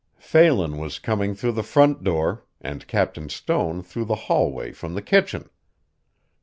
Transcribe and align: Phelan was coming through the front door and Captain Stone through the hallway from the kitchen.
Phelan 0.17 0.79
was 0.79 0.97
coming 0.97 1.35
through 1.35 1.51
the 1.51 1.61
front 1.61 2.03
door 2.03 2.43
and 2.59 2.87
Captain 2.87 3.29
Stone 3.29 3.83
through 3.83 4.05
the 4.05 4.15
hallway 4.25 4.71
from 4.71 4.95
the 4.95 5.01
kitchen. 5.03 5.47